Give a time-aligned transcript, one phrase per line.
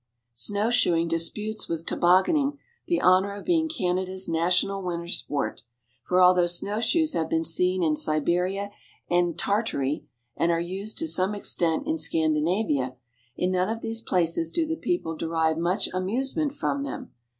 [0.33, 2.57] Snow shoeing disputes with tobogganing
[2.87, 5.61] the honour of being Canada's national winter sport;
[6.01, 8.71] for although snow shoes have been seen in Siberia
[9.11, 12.95] and Tartary, and are used to some extent in Scandinavia,
[13.35, 17.11] in none of these places do the people derive much amusement from them.